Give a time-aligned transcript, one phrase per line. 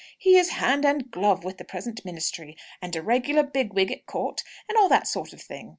[0.17, 4.07] He is hand and glove with the present ministry, and a regular big wig at
[4.07, 5.69] court, and all that sort of thing.